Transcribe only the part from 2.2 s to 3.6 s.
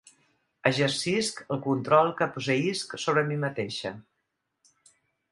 que posseïsc sobre mi